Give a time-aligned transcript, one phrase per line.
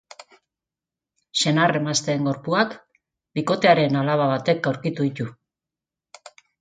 [1.41, 2.73] Senar-emazteen gorpuak
[3.41, 5.31] bikotearen alaba batek aurkitu ditu.